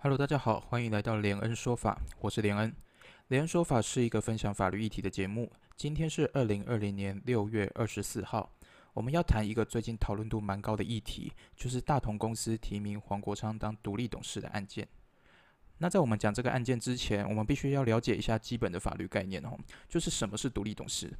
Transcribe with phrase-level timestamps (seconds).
[0.00, 2.72] Hello，大家好，欢迎来到连恩说法，我是连恩。
[3.26, 5.50] 连恩说法是一个分享法律议题的节目。
[5.74, 8.48] 今天是二零二零年六月二十四号，
[8.92, 14.86] 我们要谈一个最近讨论度蛮高的议题，就是大同公司提名黄国昌当独立董事的案件。
[15.78, 19.58] 那在我们讲这个案件之前，我们必须要了解一下基本的法律概念哦，
[19.88, 21.12] 就是什么是独立董事。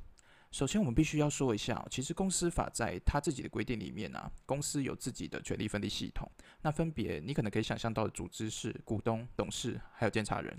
[0.50, 6.26] 首先，我们必须要说一下，其实公司法在它自己的规定里面啊，公司有自己的权利分立系统。
[6.62, 10.58] 那分别，你可能可以想象到的组织是股东、董事，还有监察人，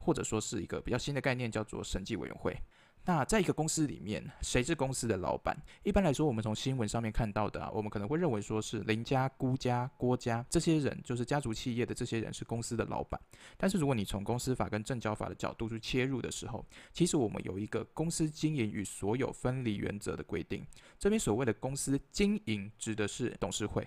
[0.00, 2.60] 或者说是一个比较新的概念，叫做审计委员会。
[3.06, 5.56] 那在一个公司里面，谁是公司的老板？
[5.82, 13.20] 一般来说，我们从新闻上面看到的，啊，我们可能会认为说是林家、辜家、郭家这些人，就是家族企业的这些人是公司的老板。
[13.56, 20.64] 但是如果你从公司法跟证交法的角度去切入的时候，其实我们有一个公司经营与所有分离原则的规定。
[20.98, 23.84] 这边所谓的公司经营指的是董事会，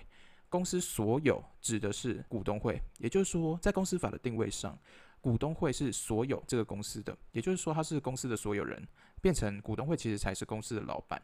[0.48, 2.80] 公司所有指的是股东会。
[2.98, 4.76] 也就是说，在公司法的定位上。
[5.24, 8.86] 股东会是所有这个公司的，也就是说，他是公司的所有人，
[9.22, 11.20] 变成股东会其实才是公司的老板。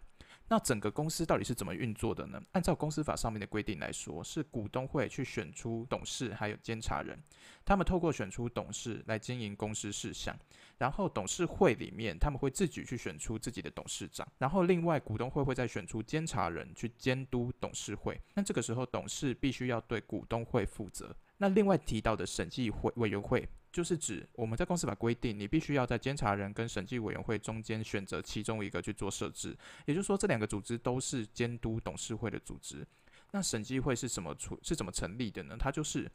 [0.48, 2.42] 那整个公司到底是怎么运作的呢？
[2.52, 7.22] 按照公司法上面的规定来说，是股东会去选出董事还有监察人，
[7.62, 10.34] 他们透过选出董事来经营公司事项，
[10.78, 18.18] 然后董事会里面他们会自己去选出自己的董事长，然后另外股东会会再选出监察人去监督董事会。
[18.32, 21.14] 那这个时候董事必须要对股东会负责。
[21.36, 23.46] 那另外提到的审计会委员会。
[23.72, 32.86] 就是指我们在公司法规定，你必须要在监察人跟审计委员会中间选择其中一个去做设置，也就是说，这两个组织都是监督董事会的组织。
[33.32, 35.56] 那审计会是怎么出是怎么成立的呢？
[35.56, 36.10] 它就是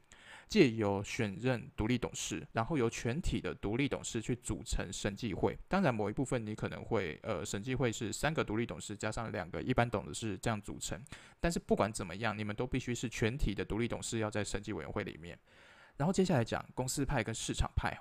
[0.49, 5.57] 借由选任独立董事，然后由全体的独立董事去组成审计会。
[5.69, 11.01] 当然，某一部分你可能会呃，审计会是三个独立董事加上两个一般董事这样组成。
[11.39, 15.39] 但是不管怎么样，你们都必须是全体的独立董事要在审计委员会里面。
[15.97, 17.97] 然后接下来讲公司派跟市场派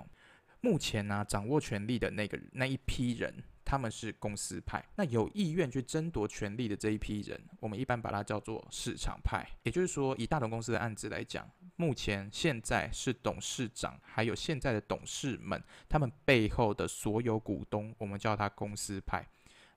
[0.61, 3.31] 目前呢掌握权力的那个那一批人，
[3.63, 4.83] 他们是公司派。
[4.95, 9.47] 那有意愿去争夺权力的这一批人，我们一般把它叫做市场派。
[9.61, 19.23] 也就是说，以大同公司的案子来讲，目前现在是董事长还有现在的董事们，他们背后的所有股东，我们叫他公司派。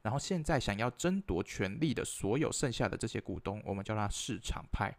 [0.00, 4.90] 然后现在想要争夺权力的所有剩下的这些股东，我们叫他市场派。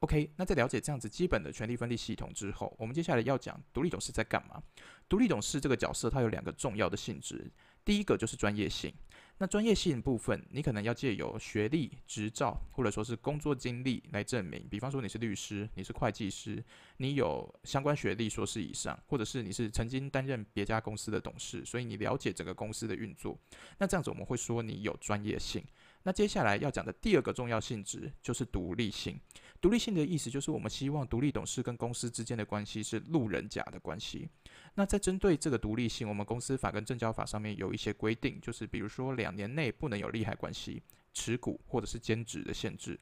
[0.00, 4.62] OK，那在了解这样子基本的权力分立系统之后，我们接下来要讲独立董事在干嘛。
[5.10, 7.50] 独立董事这个角色，它有两个重要的性质。
[7.84, 8.94] 第一个就是专业性。
[9.36, 14.66] 那专业性部分，你可能要借由学历、执照，或者说是工作经历来证明。
[14.70, 16.62] 比方说你是律师，你是会计师，
[16.96, 23.38] 你有相关学历硕士以上，或者是你是曾经担任别家公司的董事，所以你了解整个公司的运作。
[23.78, 25.62] 那这样子我们会说你有专业性。
[26.02, 29.18] 那接下来要讲的第二个重要性质就是独立性。
[29.60, 34.28] 独立性的意思就是我们希望独立董事跟公司之间的关系是路人甲的关系。
[34.74, 40.82] 那在针对这个独立性，我们公司法跟证交法上面有一些规定，就是比如说两年内不能有利害关系、
[41.12, 42.98] 持股或者是兼职的限制。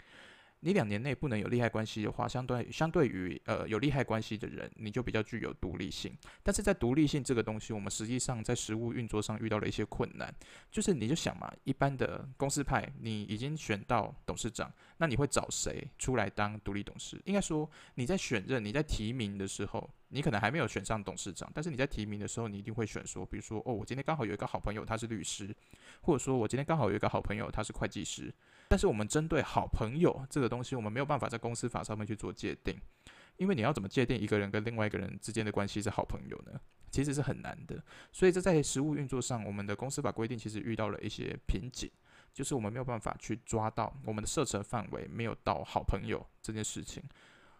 [0.60, 6.12] 你两年内不能有利害关系的话，相对相对于呃有利害关系的人，你就比较具有独立性。
[6.42, 10.34] 但是在独立性这个东西，我们实际上在实物运作上遇到了一些困难。
[10.70, 17.20] 就是你就想嘛，一般的公司派，你已经选到董事长，那你会找谁出来当独立董事？
[17.24, 19.88] 应该说你在选任、你在提名的时候。
[20.08, 25.54] 你可能还没有选上董事长，但是你在提名的时候，你一定会选说，比如说，哦，我今天刚好有一个好朋友，他是律师，
[26.00, 28.32] 或者说我今天刚好有一个好朋友，他是会计师。
[28.68, 32.78] 但是我们针对好朋友这个东西，我们没有办法在公司法上面去做界定，
[33.36, 36.58] 因为你要怎么界定一个人跟另外一个人之间的关系是好朋友呢？
[36.90, 37.82] 其实是很难的。
[38.10, 41.90] 所以这在实务运作上，我们的公司法规定其实遇到了一些瓶颈，
[42.32, 47.02] 就是我们没有办法去抓到我们的射程范围没有到好朋友这件事情。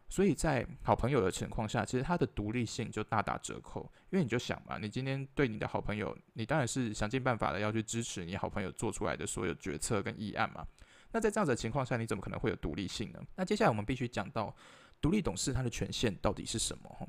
[0.08, 3.82] 所以在好朋友的情况下，其实他的独立性就大打折扣。
[4.10, 10.66] 因为你就想嘛，你今天对你的好朋友，你当然是想尽办法的要去支持你好朋友做出来的所有决策跟议案嘛。
[11.12, 13.20] 那在这样子的情况下，你怎么可能会有独立性呢？
[13.36, 14.54] 那接下来我们必须讲到
[15.00, 17.08] 独立董事他的权限到底是什么？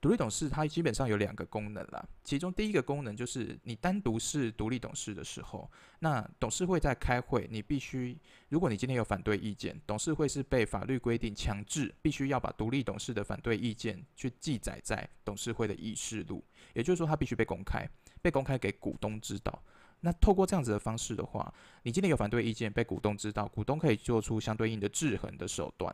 [0.00, 5.68] 独立董事它基本上有两个功能啦，其中第一个功能就是你单独是独立董事的时候，
[5.98, 8.16] 那董事会在开会，你必须，
[8.48, 16.44] 如果你今天有反对意见，董事会是被法律规定强制必须要把独立董事的反对意见去记载在董事会的议事录，
[16.74, 17.84] 也就是说它必须被公开，
[18.22, 19.60] 被公开给股东知道。
[20.00, 21.52] 那透过这样子的方式的话，
[21.82, 25.92] 你今天有反对意见被股东知道，股东可以做出相对应的制衡的手段。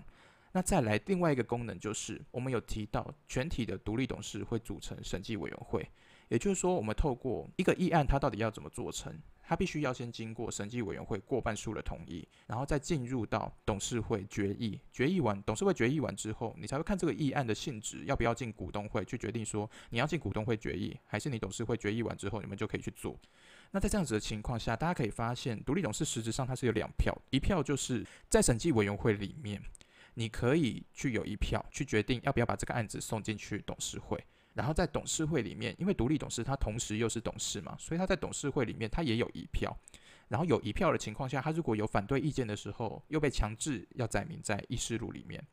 [0.56, 5.84] 那再来另外一个功能就是，我们有提到全体的独立董事会组成审计委员会，
[6.28, 9.12] 也就是说，我们透过一个议案，它到底要怎么做成？
[9.46, 14.80] 它必须要先经过审计委员会过半数的同意，然后再进入到董事会决议。
[14.92, 23.18] 决议完，董事会决议完之后，你才会看这个议案的性质要不要进股东会去决定说你要进股东会决议，还是你董事会决议完之后你们就可以去做。
[23.72, 29.60] 那在这样子的情况下，大家可以发现，独立董事实质上它是有两票，一票就是在审计委员会里面，
[30.14, 34.18] 你可以去有一票去决定要不要把这个案子送进去董事会。
[34.54, 39.76] 然后在董事会里面，因为独立董事他同时又是董事嘛，所以他在董事会里面他也有一票。
[40.28, 45.44] 然后有一票的情况下，他如果有反对意见的时候，又被强制要载明在议事录里面。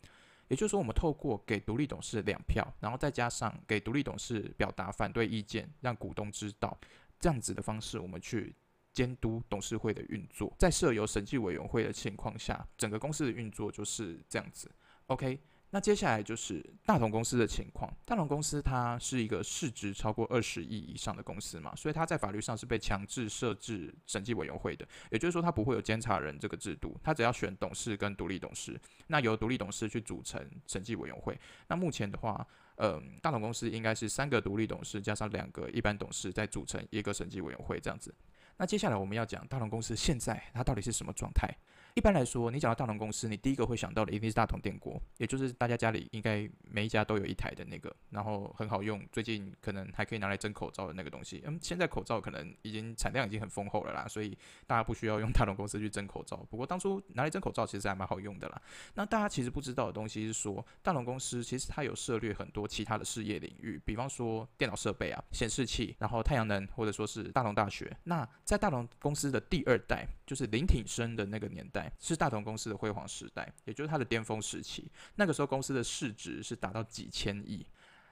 [0.47, 6.77] 也就是说，我们透过给独立董事两票，然后再加上给独立董事表达反对意见，让股东知道
[7.19, 8.53] 这样子的方式，我们去
[8.93, 10.53] 监督董事会的运作。
[10.57, 14.71] 在设有审计委员会的情况下，整个公司的运作就是这样子。
[15.07, 15.39] OK。
[15.73, 17.89] 那接下来就是大同公司的情况。
[18.03, 24.85] 大同公司它是一个市值超过二十亿以上的公司嘛，所以它在法律上是被强制设置审计委员会的。
[25.11, 28.77] 也就是说，它不会有监察人这个制度，它只要选董事跟独立董事，
[29.07, 31.39] 那由独立董事去组成审计委员会。
[31.69, 32.45] 那目前的话，
[32.75, 38.13] 嗯，大同公司应该是三个独立董事加上两个一般董事，再组成一个审计委员会这样子。
[38.57, 41.49] 那接下来我们要讲大龙公司现在它到底是什么状态？
[41.93, 51.43] 一般来说，你讲到大同公司，你第一个会想到的一定是大同电锅，也就是大家家里应该每一家都有一台的那个，然后很好用，最近可能还可以拿来蒸口罩的那个东西。
[51.45, 56.37] 嗯，现在口罩可能已经产量已经很丰厚了啦，所以大家不需要用大同公司去蒸口罩。
[56.49, 58.61] 不过当初拿来蒸口罩其实还蛮好用的啦。
[58.93, 67.93] 那大家其实不知道的东西是说，大同公司其实它有涉猎很多其他的事业领域，比方说电脑设备啊、显示器，然后太阳能，或者说是大同大学。
[68.03, 71.80] 那在大同公司的第二代，就是林挺生的那个年代。
[71.99, 74.91] 是大同公司的辉煌时代，也就是它的巅峰时期。
[75.15, 77.65] 那个时候公司的市值是达到几千亿。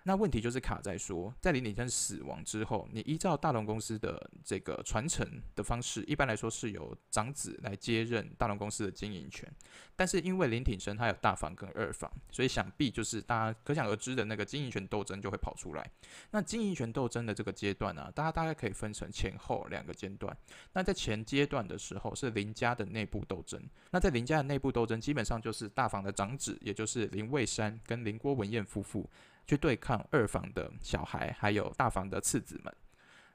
[0.09, 9.47] 那问题就是卡在说，在林鼎生死亡之后，你依照大龙公司的这个传承的方式，一般来说是由长子来接任大龙公司的经营权。
[9.95, 15.87] 但是因为林鼎生他有大房跟二房，所以想必就是大家可想而知的那个经营权斗争就会跑出来。
[16.31, 20.35] 那经营权斗争的这个阶段呢，大家大概可以分成前后两个阶段。
[20.73, 23.61] 那在前阶段的时候是林家的内部斗争。
[23.91, 29.07] 那在林家的内部斗争，基本上就是大房的长子，也就是林蔚山跟林郭文燕夫妇。
[29.49, 32.71] 去对抗二房的小孩，还有大房的次子们。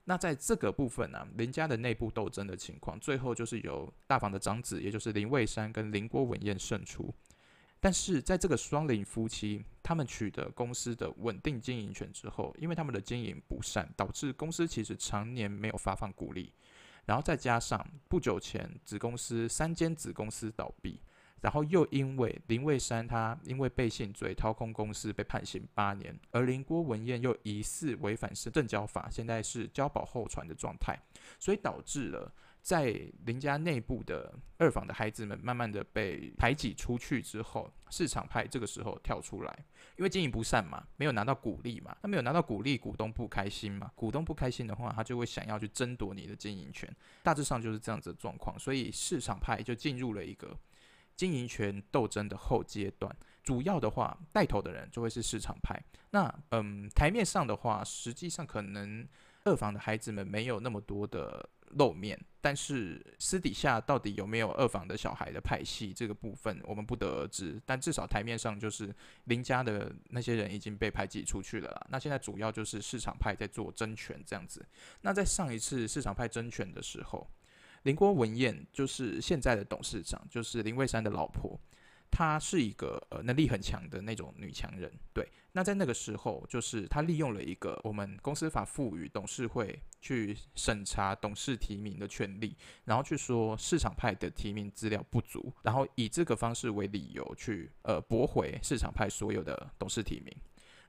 [0.04, 7.12] 那在这个部分呢，林家的内部斗争的情况，最后就是由大房的长子，也就是林蔚山跟林郭文燕胜出。
[7.80, 16.52] 但是在这个双林夫妻，他们取得公司的稳定经营权之后，因为他们的经营不善，导致公司其实常年没有发放股利。
[17.06, 21.00] 然后再加上不久前子公司三间子公司倒闭。
[21.44, 30.98] 然后又因为林蔚山他因为背信罪掏空公司被判刑八年，而林郭文燕又疑似违反是证交法，现在是交保候传的状态，
[31.38, 32.32] 所以导致了
[32.62, 39.54] 在林家内部的二房的孩子们慢慢的被排挤出去之后，市场派这个时候跳出来，
[39.98, 46.90] 因为经营不善嘛，没有拿到股利嘛，他没有拿到股利，股东不开心嘛，股东不开心的话，他就会想要去争夺你的经营权，
[47.22, 50.58] 大致上就是这样子的状况，所以市场派就进入了一个。
[51.16, 55.80] 经营权斗争的后阶段，主要的话带头的人就会是市场派。
[56.10, 59.06] 那嗯，台面上的话，实际上可能
[59.44, 67.60] 二房的孩子们没有那么多的露面，但是私底下到底有没有二房的小孩的派系，这个部分我们不得而知。
[67.66, 68.94] 但至少台面上就是
[69.24, 71.86] 林家的那些人已经被排挤出去了啦。
[71.90, 74.64] 那现在主要就是市场派在做争权这样子。
[75.02, 77.28] 那在上一次市场派争权的时候。
[77.84, 81.58] 林郭文燕就是现在的董事长，就是林蔚山的老婆，
[82.10, 84.90] 她是一个呃能力很强的那种女强人。
[85.12, 100.34] 对，那在那个时候，就是她利用了一个我们公司法赋予董事会去审查董事提名的权利，然后去说市场派的提名资料不足，然后以这个方式为理由去呃驳回市场派所有的董事提名，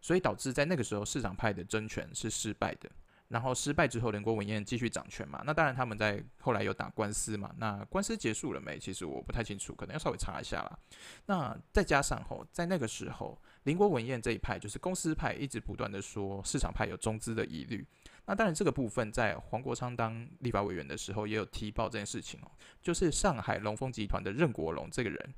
[0.01, 2.89] 所以导致在那个时候市场派的争权是失败的。
[3.27, 5.41] 然后失败之后，林国文彦继续掌权嘛？
[5.45, 7.51] 那当然，他们在后来有打官司嘛？
[7.57, 8.77] 那官司结束了没？
[8.77, 10.79] 其实我不太清楚，可能要稍微查一下啦。
[11.25, 17.85] 那再加上吼，在那个时候，林国文彦这一派就是公司派，一直不断的说市场派有中资的疑虑。
[18.27, 22.51] 那当然，这个部分在黄国昌当立法委员的时候，也有提报这件事情哦。
[22.81, 25.33] 就是上海龙丰集团的任国龙这个人，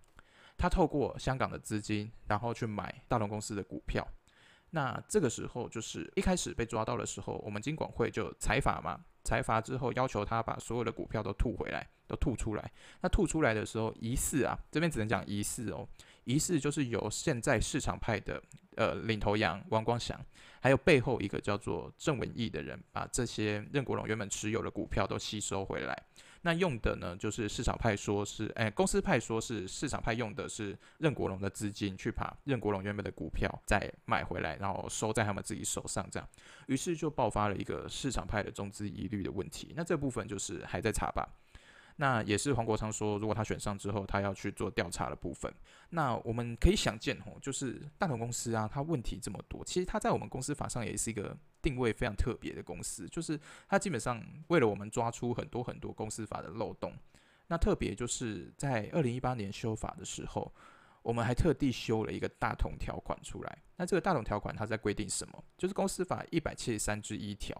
[0.58, 4.06] 他透过香港的资金，然后去买大龙公司的股票。
[4.72, 12.72] 那这个时候就是一开始被抓到的时候，我们金管会就裁罚嘛，裁罚之后要求他把所有的股票都吐回来，都吐出来。
[13.02, 15.88] 那吐出来的时候，疑似啊，这边只能讲疑似哦，
[16.26, 18.42] 疑似就是由现在市场派的
[18.76, 20.20] 呃领头羊王光祥，
[20.60, 26.04] 还有背后一个叫做郑文义的人，把这些任国荣原本持有的股票都吸收回来。
[26.42, 36.28] 那用的呢，就是市场派说是，哎，公司派说是市场派用的是任国荣的资金去把任国荣原本的股票再买回来，然后收在他们自己手上，这样，
[36.68, 39.74] 于是就爆发了一个市场派的中资疑虑的问题。
[39.76, 41.28] 那这部分就是还在查吧。
[42.00, 45.52] 那也是黄国昌说，如果他选上之后，他要去做调查的部分。
[45.90, 56.94] 那我们可以想见，吼，就是大同公司啊，它问题这么多，其实它在我们公司法上也是一个定位非常特别的公司，就是它基本上为了我们抓出很多很多公司法的漏洞。
[57.48, 60.54] 那特别就是在二零一八年修法的时候，
[61.02, 63.58] 我们还特地修了一个大同条款出来。
[63.76, 65.44] 那这个大同条款它在规定什么？
[65.58, 67.60] 就是公司法一百七十三之一条。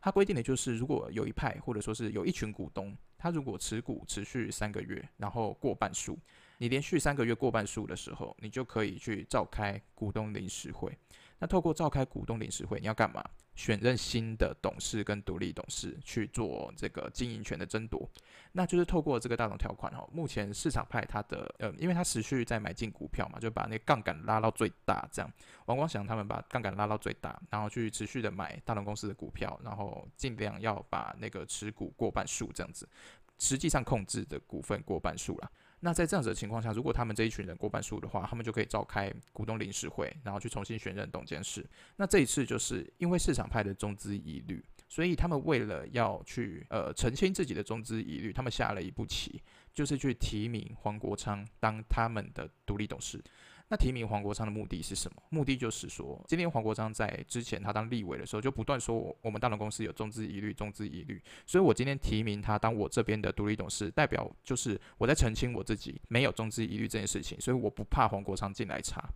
[0.00, 6.18] 它规定的就是，如果有一派或者说是有一群股东，他如果持股持续三个月，然后过半数，
[6.58, 10.94] 你连续三个月过半数的时候，你就可以去召开股东临时会。
[11.44, 13.22] 那透过召开股东临时会，你要干嘛？
[13.54, 18.08] 选任新的董事跟独立董事去做这个经营权的争夺，
[18.52, 20.08] 那就是透过这个大同条款哈。
[20.10, 25.30] 目前市场派他的呃，因为他持续在买进股票嘛，就把那杠杆拉到最大，这样。
[25.66, 32.88] 王光祥他们把杠杆拉到最大，然后去持续的买大同公司的股票，然后尽量要把那个持股过半数这样子，
[33.36, 35.50] 实际上控制的股份过半数了。
[35.84, 41.62] 那在这样子的情况下，如果他们这一群人过半数的话，他们就可以召开股东临时会，然后去重新选任董监事。
[41.96, 49.42] 那这一次就是因为市场派的中资疑虑，所以他们为了要去呃澄清自己的中资疑虑，他们下了一步棋，
[49.74, 53.22] 就是去提名黄国昌当他们的独立董事。
[53.68, 55.22] 那提名黄国昌的目的是什么？
[55.30, 69.08] 目的就是说，今天黄国昌在之前他当立委的时候，就不断说我们大龙公司有中资疑虑，中资疑虑，所以我今天提名他当我这边的独立董事，代表就是我在澄清我自己没有中资疑虑这件事情，所以我不怕黄国昌进来查。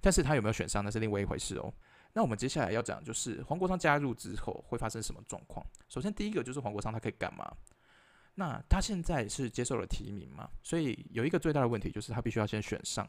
[0.00, 1.72] 但是他有没有选上，那是另外一回事哦。
[2.12, 5.66] 那我们接下来要讲就是黄国昌加入之后会发生什么状况？
[5.88, 7.52] 首先第一个就是黄国昌他可以干嘛？
[8.36, 10.48] 那他现在是接受了提名嘛？
[10.62, 13.06] 所以有一个最大的问题就是他必须要先选上。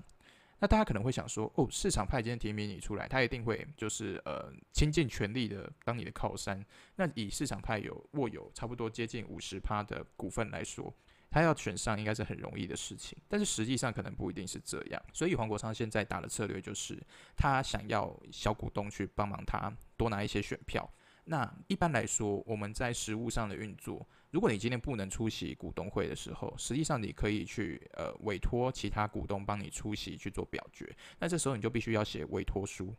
[0.60, 6.66] 那大家可能会想说，哦，市场派今天提名你出来，他一定会就是呃倾尽全力的当你的靠山。
[6.96, 10.92] 那以市场派有握有差不多接近五十趴的股份来说，
[11.30, 13.16] 他要选上应该是很容易的事情。
[13.28, 15.02] 但是实际上可能不一定是这样。
[15.14, 16.98] 所以黄国昌现在打的策略就是，
[17.36, 20.90] 他想要小股东去帮忙他多拿一些选票。
[21.26, 30.96] 那一般来说，我们在实物上的运作，如果你今天不能出席股东会的时候，实际上你可以去呃委托其他股东帮你出席去做表决。
[31.19, 32.93] 那这时候你就必须要写委托书。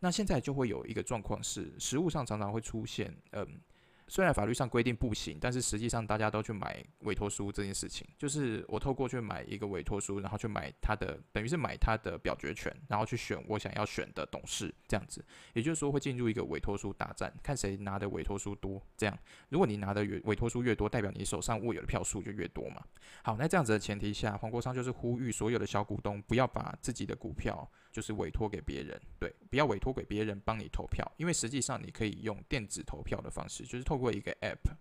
[0.00, 3.60] 那现在就会有一个状况是，实物上常常会出现嗯。
[4.08, 18.80] 虽然法律上规定不行，但是实际上大家都去买委托书这件事情，就是我透过去买一个委托书，然后去买他的，等于是买他的表决权，然后去选我想要选的董事，这样子，也就是说会进入一个委托书大战，看谁拿的委托书多。
[18.96, 22.80] 这样，如果你拿的委委托书越多，代表你手上握有的票数就越多嘛。
[23.22, 33.95] 好，那这样子的前提下，黄国昌就是呼吁所有的小股东不要把自己的股票就是委托给别人，对，不要委托给别人帮你投票，因为实际上你可以用电子投票的方式，就是透。
[33.96, 34.76] 透过一个 App，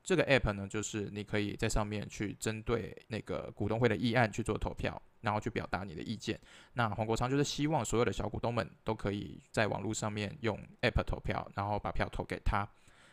[0.00, 6.38] 这个 App 呢，就是你可以在上面去针对那个股东会的议案去做投票，然后去表达你的意见。
[6.74, 12.64] 那黄国昌就是希望所有的小股东们都可以在网络上面用 App 投票，然后把票投给他。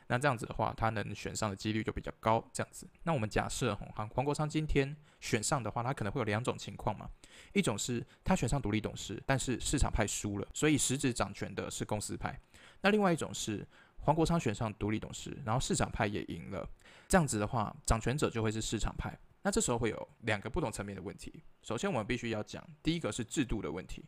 [0.09, 2.47] 那这样子的话，他能选上的几率就比较高。
[2.53, 7.09] 这样子，那我们假设黄黄国昌今天选上的话，他可能会有两种情况嘛。
[7.53, 12.39] 一种是他选上独立董事，但是市场派输了，所以实质掌权的是公司派。
[12.81, 13.67] 那另外一种是。
[14.07, 16.65] 黄国昌选上独立董事，然后市场派也赢了，
[17.09, 19.13] 这样子的话，掌权者就会是市场派。
[19.41, 21.43] 那这时候会有两个不同层面的问题。
[21.61, 24.05] 首先，我们必须要讲，第一个是制度的问题。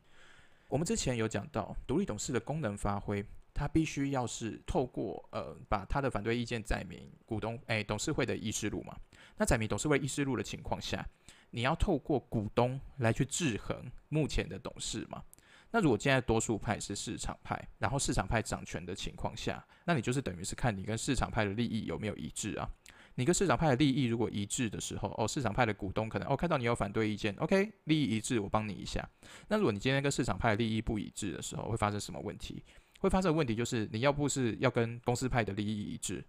[0.69, 3.21] 我们之前有讲到，独立董事的功能发挥，
[3.53, 8.95] 它必须要是透过呃，把他的反对意见载明股东诶董事会的议事录嘛。
[9.35, 11.05] 那载明董事会议事录的情况下，
[11.49, 15.21] 你要透过股东来去制衡目前的董事嘛。
[15.71, 22.67] 那如果现在多数派是市场派，然后市场派掌权的情况下，那你就是等于是看你跟市场派的利益有没有一致啊？
[23.15, 29.07] 你跟市场派的利益如果一致的时候，哦，市场派的股东可能哦看到你有反对意见，OK，利益一致，我帮你一下。
[29.47, 32.63] 那如果你今天跟市场派的利益不一致的时候，会发生什么问题？
[32.99, 36.25] 会发生问题就是你要不是要跟公司派的利益一致，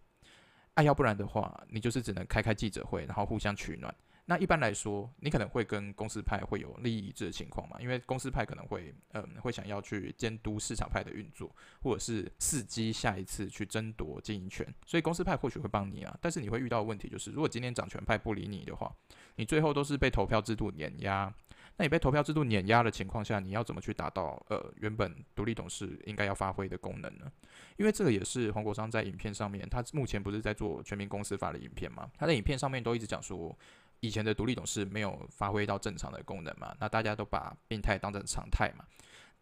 [0.75, 3.95] 啊，要不然的话，你就是只能开开记者会，然后互相取暖。
[4.27, 7.77] 那一般来说，你可能会跟公司派会有利益一致的情况嘛？
[7.81, 11.51] 因为公司派可能会，嗯，会想要去监督市场派的运作，
[11.83, 16.17] 或者是伺机下一次去争夺经营权，所以公司派或许会帮你啊。
[16.21, 18.95] 但是你会遇到的问题就是，如果今天掌权派不理你的话，
[19.37, 21.35] 你最后都是被投票制度碾压，
[21.77, 27.31] 那你被投票制度碾压的情况下，你要怎么去达到呃原本独立董事应该要发挥的功能呢？
[27.77, 32.09] 因为这个也是黄国昌在影片上面，他目前不是在做全民公司法的影片嘛？
[32.17, 33.57] 他在影片上面都一直讲说，
[34.01, 36.75] 以前的独立董事没有发挥到正常的功能嘛？
[36.81, 38.85] 那大家都把病态当成常态嘛？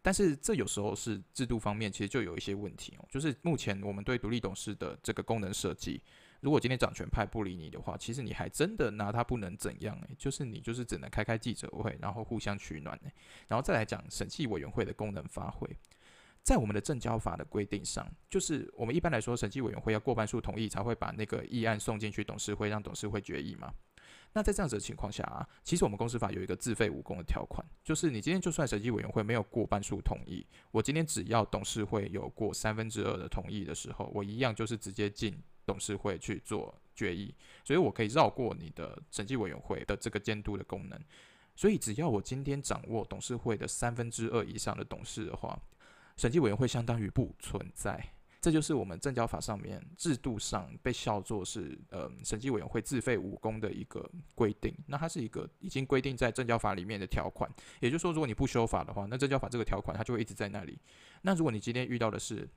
[0.01, 3.05] 但是这有时候是制度方面，其实就有一些问题哦。
[3.09, 6.01] 就是目前我们对独立董事的这个功能设计，
[6.39, 13.11] 如果今天掌权派不理你的话，其实你还真的拿他不能怎样诶，就是你就是只能开开记者会，然后互相取暖诶。
[13.49, 15.69] 然后再来讲审计委员会的功能发挥，
[16.43, 23.73] 在我们的证交法的规定上，就是我们一般来说审计委员会要过半数同意才会把那个议案送进去董事会，让董事会决议嘛。
[24.33, 37.33] 那在这样子的情况下啊，其实我们公司法有一个自废武功的条款，就是你今天就算审计委员会没有过半数同意，我今天只要董事会有过三分之二的同意的时候，我一样就是直接进董事会去做决议，
[37.63, 40.99] 所以我可以绕过你的审计委员会的这个监督的功能。
[41.55, 45.59] 所以只要我今天掌握董事会的三分之二以上的董事的话，
[46.15, 48.13] 审计委员会相当于不存在。
[48.41, 54.73] 这就是我们证交法上面制度上被叫做是呃审计委员会自废武功的一个规定。
[54.87, 57.51] 那它是一个已经规定在证交法里面的条款。
[57.81, 60.79] 也就是说，如果你不修法的话，那证交法这个条款它就会一直在那里。
[61.21, 62.49] 那如果你今天遇到的是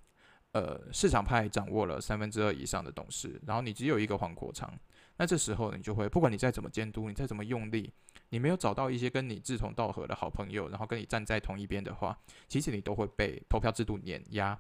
[0.53, 4.73] 呃市场派掌握了三分之二以上的董事，然后你只有一个黄国昌，
[5.17, 7.93] 那这时候你就会不管你再怎么监督，你再怎么用力，
[8.29, 14.57] 你没有找到一些跟你志同道合的好朋友，然后跟你站在同一边的话，其实你都会被投票制度碾压。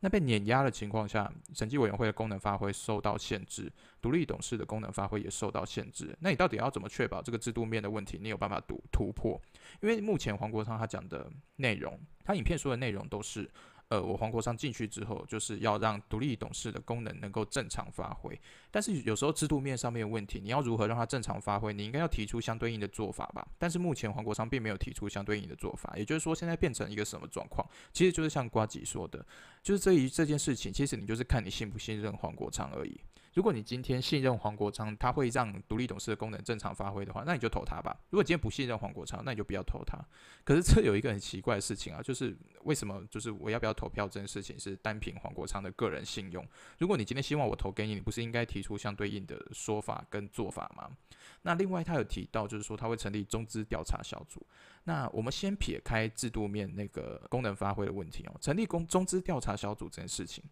[0.00, 6.16] 那被碾压的情况下，审计委员会的功能发挥受到限制，独立董事的功能发挥也受到限制。
[6.20, 9.40] 那你到底要怎么确保这个制度面的问题，你有办法突突破？
[9.80, 13.48] 因为目前黄国昌他讲的内容，他影片说的内容都是。
[13.90, 18.40] 呃，我黄国昌进去之后，就是要让独立董事的功能能够正常发挥。
[18.70, 21.72] 但是有时候制度面上面的问题，你要如何让它正常发挥？
[21.72, 23.46] 你应该要提出相对应的做法吧。
[23.58, 27.66] 但是目前黄国昌并没有提出相对应的做法，也就是说，现在变成一个什么状况？
[27.92, 29.24] 其实就是像瓜吉说的，
[29.62, 33.00] 就是这一这件事情，其实你就是看你信不信任黄国昌而已。
[33.34, 37.96] 如果你今天信任黄国昌，他会让独立董事的功能正常发挥的话，那你就投他吧。
[38.10, 39.96] 如果今天不信任黄国昌，那你就不要投他。
[40.42, 46.44] 可是这有一个很奇怪的事情啊，就是为什么就是我要不要投票这件事情是单凭黄国昌的个人信用？
[46.78, 50.90] 如果你今天希望我投给你，你不是应该提提出相对应的说法跟做法吗？
[51.40, 54.46] 那另外他有提到，就是说他会成立中资调查小组。
[54.84, 60.44] 那我们先撇开制度面那个功能发挥的问题哦，成立公中资调查小组这件事情。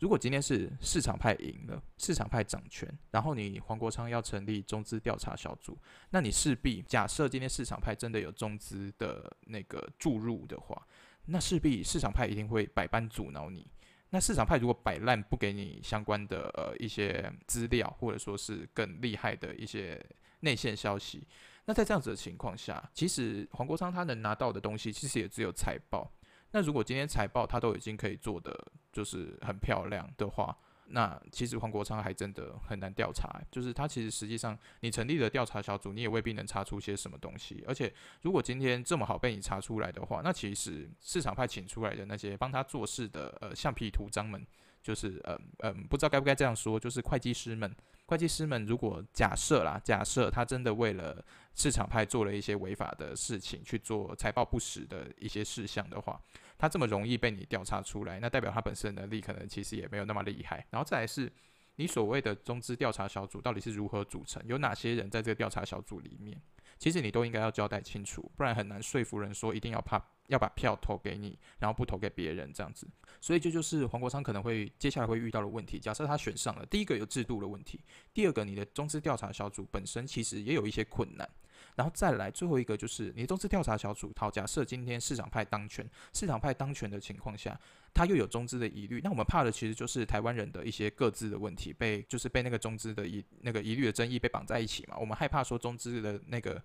[0.00, 5.78] 如果今天是市场派赢了，市场派掌权，然后你黄国昌要成立中资调查小组，
[6.10, 10.84] 那你势必假设今天市场派真的有中资的那个注入的话，
[11.26, 13.70] 那势必市场派一定会百般阻挠你。
[14.10, 20.00] 那市场派如果摆烂不给你相关的呃一些资料，或者说是更厉害的一些
[20.40, 21.26] 内线消息，
[21.64, 26.10] 那在这样子的情况下，其实黄国昌他能拿到的东西，其实也只有财报。
[26.52, 28.56] 那如果今天财报他都已经可以做的
[28.92, 30.56] 就是很漂亮的话，
[30.88, 33.40] 那其实黄国昌还真的很难调查。
[33.50, 37.64] 就是他其实实际上你成立的调查小组，你也未必能查出些什么东西。
[37.66, 44.46] 而且如果今天这么好被你查出来的话，那其实市场派请出来的那些帮他做事的呃橡皮图章们，
[44.82, 47.74] 就是呃嗯不知道该不该这样说，就是会计师们。
[48.08, 51.24] 会计师们，如果假设啦，假设他真的为了
[51.56, 56.20] 市场派做了一些违法的事情，去做财报不实的一些事项的话，
[56.58, 60.66] 他这么容易被你调查出来，那代表他本身能力可能其实也没有那么厉害。
[60.70, 61.32] 然后再来是，
[61.76, 66.40] 你所谓的中资调查小组到底是如何组成，有哪些人在这个调查小组里面，
[66.78, 70.02] 其实你都应该要交代清楚，不然很难说服人说一定要怕。
[70.28, 72.86] 要把票投给你，然后不投给别人这样子，
[73.20, 75.78] 所以这就是黄国昌可能会接下来会遇到的问题。
[75.78, 77.80] 假设他选上了，第一个有制度的问题，
[78.12, 81.28] 第二个你的中资调查小组本身其实也有一些困难，
[81.74, 87.58] 然后再来最后一个就是你的中资调查小组，好，假设今天市场派当权，市场派当权的情况下，
[87.94, 96.62] 他又有中资的疑虑，那我们怕的其实就是台湾人的一些各自的问题被就是被那个中资的疑那个疑虑的争议被绑在一起嘛，我们害怕说中资的那个。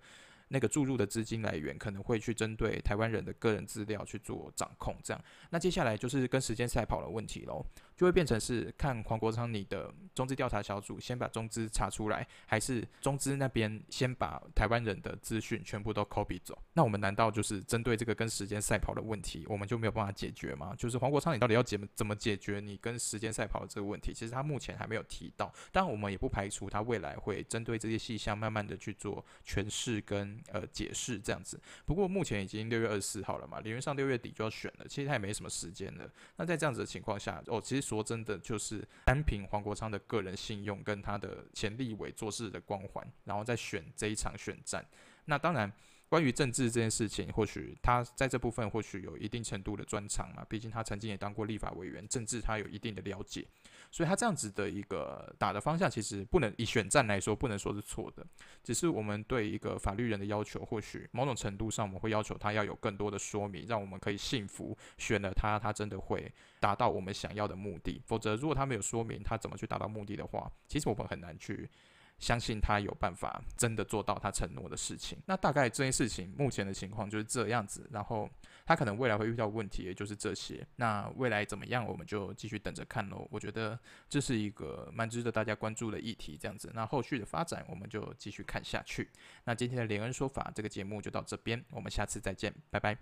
[0.52, 7.64] 那个注入的资金来源可能会去针对台湾人的个人资料去做掌控，这样，那接下来就是跟时间赛跑的问题喽。
[7.96, 16.58] 就会变成是看黄国昌你的中资调查小组先把中资查出来，还是中资那边先把台湾人的资讯全部都 copy 走？
[16.72, 20.74] 那我们难道就是针对这个跟时间赛跑的问题，我们就没有办法解决吗？
[20.76, 24.12] 就是黄国昌你到底要解怎么解决你跟时间赛跑的这个问题？
[24.14, 31.60] 其实他目前还没有提到，但我们也不排除他未来会针对这些细项慢慢的去做诠释跟呃解释这样子。
[31.84, 36.10] 不过目前已经六月二十四号了嘛，理论上六月底就要选了，其实他也没什么时间了。
[36.36, 37.81] 那在这样子的情况下，哦，其实。
[37.82, 44.82] 说真的，就是单凭黄国昌的个人信用跟他的前立委做事的光环，然后再选这一场选战。
[45.26, 45.70] 那当然，
[46.08, 53.46] 关于政治这件事情，或许他在这部分或许有一定程度的专长嘛，毕竟他曾经也当过立法委员，政治他有一定的了解，
[53.92, 58.26] 所以他这样子的一个打的方向，其实不能以选战来说，不能说是错的，
[58.64, 71.70] 只是我们对一个法律人的要求，或许某种程度上我们会要求他要有更多的说明，让我们可以信服选了他，他真的会达到我们想要的目的，否则如果他没有说明他怎么去达到目的的话，其实我们很难去。
[72.18, 75.18] 相信他有办法真的做到他承诺的事情。
[75.26, 77.88] 那大概这件事情目前的情况就是这样子。
[77.90, 78.30] 然后
[78.64, 80.66] 他可能未来会遇到问题，也就是这些。
[80.76, 83.26] 那未来怎么样，我们就继续等着看喽。
[83.30, 86.38] 我觉得这是一个蛮值得大家关注的议题。
[86.40, 89.08] 这样子，那后续的发展我们就继续看下去。
[89.44, 92.96] 那今天的连恩说法这个节目就到这边，我们下次再见，拜拜。